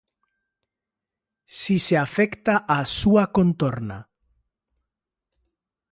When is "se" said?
1.87-1.95